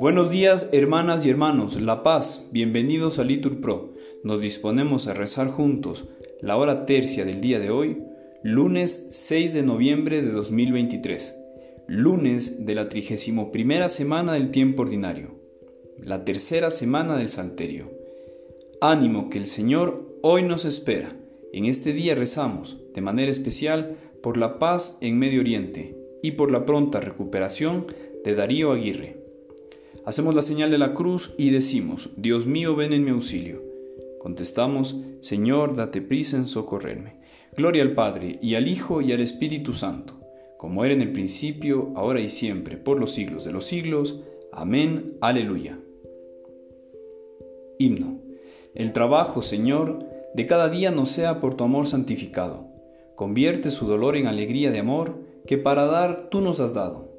Buenos 0.00 0.30
días 0.30 0.70
hermanas 0.72 1.24
y 1.24 1.30
hermanos, 1.30 1.80
La 1.80 2.02
Paz, 2.02 2.48
bienvenidos 2.50 3.18
a 3.18 3.24
Litur 3.24 3.60
Pro. 3.60 3.94
Nos 4.24 4.40
disponemos 4.40 5.06
a 5.06 5.14
rezar 5.14 5.48
juntos 5.48 6.08
la 6.40 6.56
hora 6.56 6.86
tercia 6.86 7.24
del 7.24 7.40
día 7.40 7.60
de 7.60 7.70
hoy, 7.70 8.02
lunes 8.42 9.08
6 9.12 9.54
de 9.54 9.62
noviembre 9.62 10.22
de 10.22 10.32
2023, 10.32 11.36
lunes 11.86 12.66
de 12.66 12.74
la 12.74 12.88
31 12.88 13.52
primera 13.52 13.88
semana 13.88 14.32
del 14.32 14.50
tiempo 14.50 14.82
ordinario, 14.82 15.40
la 15.98 16.24
tercera 16.24 16.70
semana 16.70 17.16
del 17.16 17.28
Salterio. 17.28 17.90
Ánimo 18.80 19.30
que 19.30 19.38
el 19.38 19.46
Señor 19.46 20.18
hoy 20.22 20.42
nos 20.42 20.64
espera. 20.64 21.16
En 21.52 21.66
este 21.66 21.92
día 21.92 22.14
rezamos, 22.14 22.78
de 22.94 23.00
manera 23.00 23.30
especial, 23.30 23.98
por 24.22 24.36
la 24.36 24.58
paz 24.58 24.98
en 25.00 25.18
Medio 25.18 25.40
Oriente 25.40 25.96
y 26.22 26.32
por 26.32 26.50
la 26.50 26.64
pronta 26.64 27.00
recuperación 27.00 27.86
de 28.24 28.34
Darío 28.34 28.72
Aguirre. 28.72 29.16
Hacemos 30.04 30.34
la 30.34 30.42
señal 30.42 30.70
de 30.70 30.78
la 30.78 30.94
cruz 30.94 31.34
y 31.36 31.50
decimos, 31.50 32.10
Dios 32.16 32.46
mío, 32.46 32.74
ven 32.74 32.92
en 32.92 33.04
mi 33.04 33.10
auxilio. 33.10 33.62
Contestamos, 34.20 34.96
Señor, 35.20 35.74
date 35.74 36.00
prisa 36.00 36.36
en 36.36 36.46
socorrerme. 36.46 37.16
Gloria 37.56 37.82
al 37.82 37.92
Padre, 37.92 38.38
y 38.40 38.54
al 38.54 38.68
Hijo, 38.68 39.02
y 39.02 39.12
al 39.12 39.20
Espíritu 39.20 39.72
Santo, 39.72 40.20
como 40.58 40.84
era 40.84 40.94
en 40.94 41.02
el 41.02 41.12
principio, 41.12 41.92
ahora 41.96 42.20
y 42.20 42.28
siempre, 42.28 42.76
por 42.76 42.98
los 42.98 43.12
siglos 43.12 43.44
de 43.44 43.52
los 43.52 43.66
siglos. 43.66 44.20
Amén. 44.52 45.16
Aleluya. 45.20 45.78
Himno. 47.78 48.20
El 48.74 48.92
trabajo, 48.92 49.42
Señor, 49.42 50.06
de 50.34 50.46
cada 50.46 50.68
día 50.68 50.90
nos 50.90 51.10
sea 51.10 51.40
por 51.40 51.56
tu 51.56 51.64
amor 51.64 51.86
santificado. 51.86 52.71
Convierte 53.16 53.70
su 53.70 53.86
dolor 53.86 54.16
en 54.16 54.26
alegría 54.26 54.70
de 54.70 54.78
amor 54.78 55.20
que 55.46 55.58
para 55.58 55.86
dar 55.86 56.28
tú 56.30 56.40
nos 56.40 56.60
has 56.60 56.74
dado. 56.74 57.10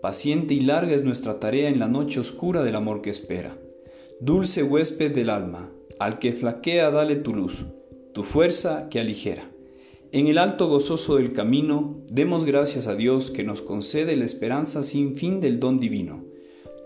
Paciente 0.00 0.54
y 0.54 0.60
larga 0.60 0.94
es 0.94 1.04
nuestra 1.04 1.40
tarea 1.40 1.68
en 1.68 1.78
la 1.78 1.88
noche 1.88 2.20
oscura 2.20 2.62
del 2.62 2.76
amor 2.76 3.02
que 3.02 3.10
espera. 3.10 3.58
Dulce 4.20 4.62
huésped 4.62 5.14
del 5.14 5.30
alma, 5.30 5.70
al 5.98 6.18
que 6.18 6.32
flaquea 6.32 6.90
dale 6.90 7.16
tu 7.16 7.34
luz, 7.34 7.66
tu 8.14 8.22
fuerza 8.22 8.88
que 8.88 9.00
aligera. 9.00 9.50
En 10.12 10.26
el 10.26 10.38
alto 10.38 10.68
gozoso 10.68 11.16
del 11.16 11.32
camino, 11.32 12.02
demos 12.10 12.44
gracias 12.44 12.86
a 12.86 12.96
Dios 12.96 13.30
que 13.30 13.44
nos 13.44 13.62
concede 13.62 14.16
la 14.16 14.24
esperanza 14.24 14.82
sin 14.82 15.16
fin 15.16 15.40
del 15.40 15.60
don 15.60 15.78
divino. 15.78 16.24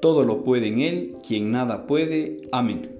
Todo 0.00 0.24
lo 0.24 0.42
puede 0.42 0.68
en 0.68 0.80
Él, 0.80 1.16
quien 1.26 1.52
nada 1.52 1.86
puede. 1.86 2.42
Amén. 2.50 2.98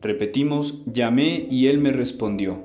Repetimos, 0.00 0.82
llamé 0.86 1.46
y 1.50 1.68
Él 1.68 1.78
me 1.78 1.92
respondió. 1.92 2.64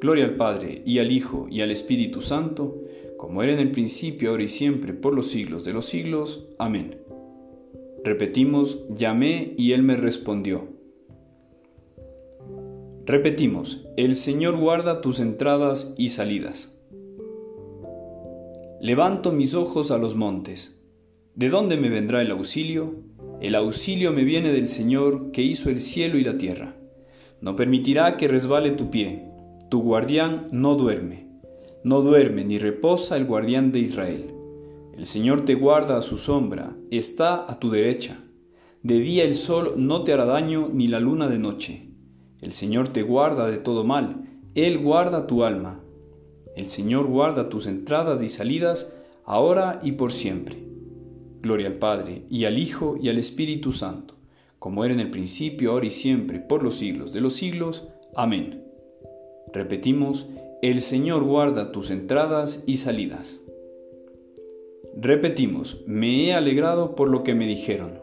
Gloria 0.00 0.24
al 0.24 0.36
Padre, 0.36 0.82
y 0.86 0.98
al 0.98 1.12
Hijo, 1.12 1.46
y 1.50 1.60
al 1.60 1.70
Espíritu 1.70 2.22
Santo, 2.22 2.82
como 3.18 3.42
era 3.42 3.52
en 3.52 3.58
el 3.58 3.70
principio, 3.70 4.30
ahora 4.30 4.44
y 4.44 4.48
siempre, 4.48 4.94
por 4.94 5.14
los 5.14 5.28
siglos 5.28 5.64
de 5.64 5.74
los 5.74 5.84
siglos. 5.84 6.48
Amén. 6.58 6.96
Repetimos, 8.02 8.86
llamé 8.88 9.54
y 9.58 9.72
Él 9.72 9.82
me 9.82 9.96
respondió. 9.96 10.68
Repetimos, 13.04 13.86
el 13.98 14.14
Señor 14.14 14.56
guarda 14.56 15.02
tus 15.02 15.20
entradas 15.20 15.94
y 15.98 16.10
salidas. 16.10 16.80
Levanto 18.80 19.32
mis 19.32 19.54
ojos 19.54 19.90
a 19.90 19.98
los 19.98 20.14
montes. 20.14 20.82
¿De 21.34 21.50
dónde 21.50 21.76
me 21.76 21.90
vendrá 21.90 22.22
el 22.22 22.30
auxilio? 22.30 22.94
El 23.42 23.54
auxilio 23.54 24.12
me 24.12 24.24
viene 24.24 24.52
del 24.52 24.68
Señor 24.68 25.30
que 25.32 25.42
hizo 25.42 25.68
el 25.68 25.82
cielo 25.82 26.16
y 26.16 26.24
la 26.24 26.38
tierra. 26.38 26.76
No 27.42 27.56
permitirá 27.56 28.16
que 28.16 28.28
resbale 28.28 28.70
tu 28.70 28.90
pie. 28.90 29.29
Tu 29.70 29.80
guardián 29.80 30.48
no 30.52 30.74
duerme 30.74 31.30
no 31.82 32.02
duerme 32.02 32.44
ni 32.44 32.58
reposa 32.58 33.16
el 33.16 33.24
guardián 33.24 33.72
de 33.72 33.78
Israel. 33.78 34.34
El 34.96 35.06
Señor 35.06 35.46
te 35.46 35.54
guarda 35.54 35.96
a 35.96 36.02
su 36.02 36.18
sombra, 36.18 36.76
está 36.90 37.50
a 37.50 37.58
tu 37.58 37.70
derecha. 37.70 38.18
De 38.82 38.98
día 38.98 39.24
el 39.24 39.34
sol 39.34 39.74
no 39.78 40.04
te 40.04 40.12
hará 40.12 40.26
daño 40.26 40.68
ni 40.70 40.88
la 40.88 41.00
luna 41.00 41.28
de 41.28 41.38
noche. 41.38 41.88
El 42.42 42.52
Señor 42.52 42.90
te 42.90 43.02
guarda 43.02 43.46
de 43.46 43.58
todo 43.58 43.84
mal, 43.84 44.26
Él 44.54 44.78
guarda 44.78 45.26
tu 45.26 45.42
alma. 45.42 45.80
El 46.54 46.68
Señor 46.68 47.06
guarda 47.06 47.48
tus 47.48 47.66
entradas 47.66 48.22
y 48.22 48.28
salidas, 48.28 48.94
ahora 49.24 49.80
y 49.82 49.92
por 49.92 50.12
siempre. 50.12 50.58
Gloria 51.40 51.68
al 51.68 51.74
Padre, 51.74 52.26
y 52.28 52.44
al 52.44 52.58
Hijo, 52.58 52.98
y 53.00 53.08
al 53.08 53.18
Espíritu 53.18 53.72
Santo, 53.72 54.16
como 54.58 54.84
era 54.84 54.92
en 54.92 55.00
el 55.00 55.10
principio, 55.10 55.72
ahora 55.72 55.86
y 55.86 55.90
siempre, 55.90 56.40
por 56.40 56.62
los 56.62 56.76
siglos 56.76 57.14
de 57.14 57.22
los 57.22 57.34
siglos. 57.34 57.88
Amén. 58.14 58.69
Repetimos, 59.52 60.28
el 60.62 60.80
Señor 60.80 61.24
guarda 61.24 61.72
tus 61.72 61.90
entradas 61.90 62.64
y 62.66 62.76
salidas. 62.76 63.40
Repetimos, 64.96 65.82
me 65.86 66.26
he 66.26 66.34
alegrado 66.34 66.94
por 66.94 67.08
lo 67.08 67.22
que 67.22 67.34
me 67.34 67.46
dijeron. 67.46 68.00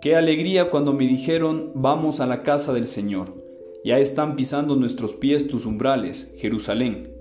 Qué 0.00 0.16
alegría 0.16 0.68
cuando 0.68 0.92
me 0.92 1.06
dijeron, 1.06 1.70
vamos 1.74 2.20
a 2.20 2.26
la 2.26 2.42
casa 2.42 2.72
del 2.72 2.88
Señor. 2.88 3.40
Ya 3.84 3.98
están 3.98 4.36
pisando 4.36 4.76
nuestros 4.76 5.12
pies 5.12 5.46
tus 5.46 5.64
umbrales, 5.64 6.34
Jerusalén. 6.38 7.14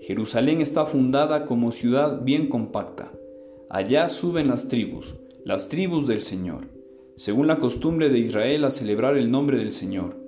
Jerusalén 0.00 0.60
está 0.60 0.86
fundada 0.86 1.44
como 1.44 1.72
ciudad 1.72 2.22
bien 2.22 2.48
compacta. 2.48 3.12
Allá 3.68 4.08
suben 4.08 4.48
las 4.48 4.68
tribus, 4.68 5.16
las 5.44 5.68
tribus 5.68 6.06
del 6.06 6.20
Señor, 6.20 6.68
según 7.16 7.48
la 7.48 7.58
costumbre 7.58 8.08
de 8.08 8.20
Israel 8.20 8.64
a 8.64 8.70
celebrar 8.70 9.16
el 9.16 9.30
nombre 9.30 9.58
del 9.58 9.72
Señor. 9.72 10.27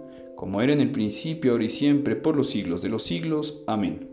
como 0.41 0.59
era 0.63 0.73
en 0.73 0.79
el 0.79 0.89
principio, 0.91 1.51
ahora 1.51 1.65
y 1.65 1.69
siempre, 1.69 2.15
por 2.15 2.35
los 2.35 2.49
siglos 2.49 2.81
de 2.81 2.89
los 2.89 3.03
siglos. 3.03 3.61
Amén. 3.67 4.09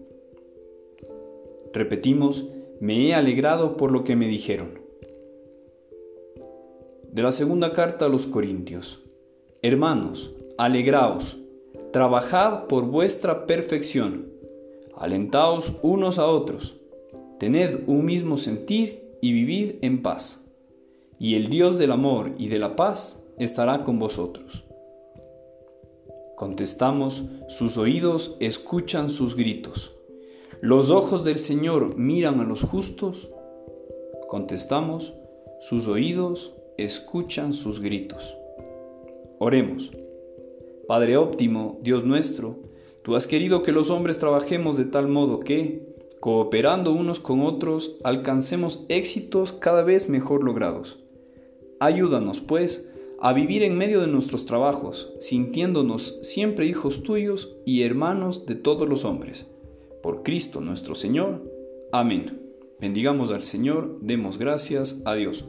Repetimos, 1.73 2.47
me 2.81 3.07
he 3.07 3.15
alegrado 3.15 3.79
por 3.79 3.91
lo 3.91 4.05
que 4.05 4.15
me 4.15 4.29
dijeron. 4.29 4.79
De 7.11 7.23
la 7.23 7.33
segunda 7.33 7.73
carta 7.73 8.05
a 8.05 8.09
los 8.11 8.27
Corintios. 8.27 9.03
Hermanos, 9.63 10.35
alegraos, 10.59 11.39
trabajad 11.95 12.67
por 12.67 12.85
vuestra 12.85 13.47
perfección, 13.47 14.31
alentaos 14.99 15.79
unos 15.81 16.19
a 16.19 16.27
otros, 16.27 16.77
tened 17.41 17.85
un 17.87 18.05
mismo 18.05 18.37
sentir 18.37 19.03
y 19.23 19.33
vivid 19.33 19.77
en 19.81 20.03
paz. 20.03 20.47
Y 21.19 21.37
el 21.37 21.49
Dios 21.49 21.79
del 21.79 21.91
amor 21.91 22.33
y 22.37 22.49
de 22.49 22.59
la 22.59 22.77
paz 22.77 23.25
estará 23.39 23.83
con 23.83 23.99
vosotros. 23.99 24.68
Contestamos, 26.39 27.25
sus 27.49 27.79
oídos 27.79 28.37
escuchan 28.39 29.11
sus 29.11 29.35
gritos. 29.35 29.97
Los 30.61 30.89
ojos 30.89 31.25
del 31.25 31.41
Señor 31.41 31.97
miran 31.97 32.39
a 32.39 32.45
los 32.45 32.63
justos. 32.63 33.29
Contestamos, 34.29 35.15
sus 35.69 35.89
oídos 35.89 36.55
escuchan 36.77 37.55
sus 37.55 37.81
gritos. 37.81 38.37
Oremos. 39.41 39.91
Padre 40.87 41.17
óptimo, 41.17 41.81
Dios 41.83 42.05
nuestro, 42.05 42.61
tú 43.03 43.17
has 43.17 43.27
querido 43.27 43.65
que 43.65 43.73
los 43.73 43.91
hombres 43.91 44.21
trabajemos 44.21 44.77
de 44.77 44.85
tal 44.85 45.09
modo 45.09 45.41
que, 45.41 45.97
cooperando 46.21 46.93
unos 46.93 47.19
con 47.19 47.41
otros, 47.41 47.97
alcancemos 48.05 48.85
éxitos 48.89 49.51
cada 49.51 49.83
vez 49.83 50.09
mejor 50.09 50.45
logrados. 50.45 51.01
Ayúdanos, 51.81 52.41
pues, 52.41 52.89
a 53.21 53.33
vivir 53.33 53.63
en 53.63 53.77
medio 53.77 54.01
de 54.01 54.07
nuestros 54.07 54.47
trabajos, 54.47 55.13
sintiéndonos 55.19 56.19
siempre 56.23 56.67
hijos 56.67 57.03
tuyos 57.03 57.57
y 57.65 57.83
hermanos 57.83 58.47
de 58.47 58.55
todos 58.55 58.89
los 58.89 59.05
hombres. 59.05 59.51
Por 60.03 60.23
Cristo 60.23 60.61
nuestro 60.61 60.95
Señor. 60.95 61.43
Amén. 61.91 62.43
Bendigamos 62.81 63.33
al 63.33 63.43
Señor, 63.43 63.99
demos 64.01 64.39
gracias 64.39 65.03
a 65.05 65.15
Dios. 65.15 65.45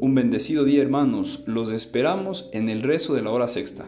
Un 0.00 0.14
bendecido 0.14 0.64
día 0.64 0.82
hermanos, 0.82 1.44
los 1.46 1.70
esperamos 1.70 2.48
en 2.52 2.68
el 2.68 2.82
rezo 2.82 3.14
de 3.14 3.22
la 3.22 3.30
hora 3.30 3.46
sexta. 3.46 3.86